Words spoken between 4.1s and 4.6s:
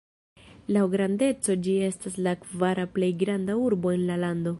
la lando.